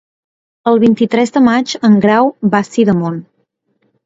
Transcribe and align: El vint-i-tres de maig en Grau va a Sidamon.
El 0.71 0.79
vint-i-tres 0.83 1.33
de 1.35 1.43
maig 1.49 1.75
en 1.91 1.99
Grau 2.07 2.33
va 2.55 2.63
a 2.65 2.69
Sidamon. 2.71 3.21